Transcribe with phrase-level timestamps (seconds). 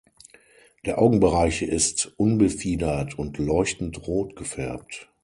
[0.83, 5.11] Der Augenbereich ist unbefiedert und leuchtend rot gefärbt.